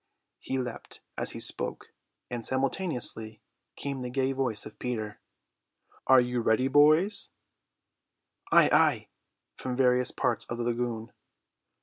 He 0.39 0.57
leaped 0.57 1.01
as 1.15 1.33
he 1.33 1.39
spoke, 1.39 1.93
and 2.31 2.43
simultaneously 2.43 3.39
came 3.75 4.01
the 4.01 4.09
gay 4.09 4.31
voice 4.31 4.65
of 4.65 4.79
Peter. 4.79 5.19
"Are 6.07 6.19
you 6.19 6.41
ready, 6.41 6.67
boys?" 6.67 7.29
"Ay, 8.51 8.67
ay," 8.71 9.09
from 9.57 9.75
various 9.77 10.09
parts 10.09 10.45
of 10.47 10.57
the 10.57 10.63
lagoon. 10.63 11.11